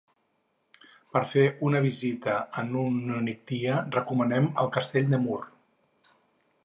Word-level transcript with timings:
Per 1.17 1.21
fer 1.33 1.43
una 1.67 1.81
visita 1.83 2.37
en 2.63 2.73
un 2.85 2.97
únic 3.19 3.45
dia 3.55 3.77
recomanem 3.99 4.49
el 4.65 4.73
castell 4.79 5.13
de 5.13 5.21
Mur. 5.27 5.39